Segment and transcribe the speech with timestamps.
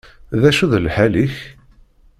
[0.41, 1.35] D acu d lḥal-ik?